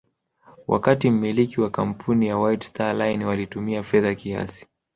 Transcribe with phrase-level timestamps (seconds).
[0.67, 4.67] wakati mmiliki wa kampuni ya White Star Line walitumia fedha kiasi